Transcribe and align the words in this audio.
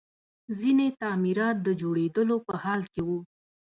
ځینې 0.59 0.87
تعمیرات 1.01 1.57
د 1.63 1.67
جوړېدلو 1.81 2.35
په 2.47 2.53
حال 2.63 2.81
کې 2.93 3.01
وو 3.07 3.19